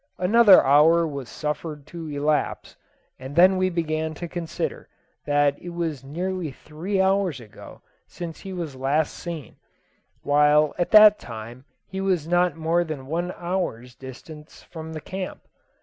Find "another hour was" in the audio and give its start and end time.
0.17-1.29